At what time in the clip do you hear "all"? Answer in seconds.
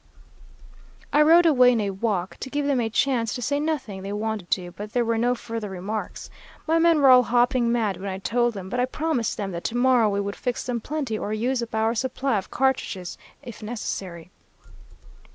7.11-7.21